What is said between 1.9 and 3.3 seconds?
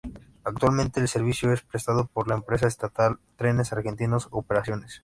por la empresa estatal